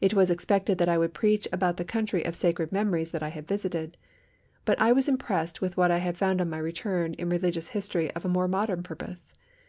[0.00, 3.28] It was expected that I would preach about the country of sacred memories that I
[3.28, 3.96] had visited,
[4.64, 8.10] but I was impressed with what I had found on my return in religious history
[8.16, 9.34] of a more modern purpose.